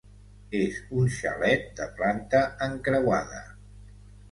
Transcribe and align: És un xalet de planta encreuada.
És 0.59 0.79
un 1.01 1.11
xalet 1.17 1.69
de 1.81 1.87
planta 2.01 2.41
encreuada. 2.71 3.45